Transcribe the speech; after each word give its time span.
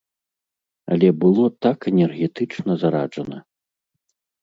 Але 0.95 1.09
было 1.25 1.45
так 1.67 1.77
энергетычна 1.93 2.71
зараджана! 2.85 3.37